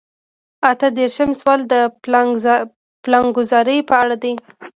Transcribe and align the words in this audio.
اته 0.69 0.87
دېرشم 0.97 1.29
سوال 1.39 1.61
د 1.73 1.75
پلانګذارۍ 3.11 3.79
په 3.89 3.95
اړه 4.03 4.15
دی. 4.23 4.33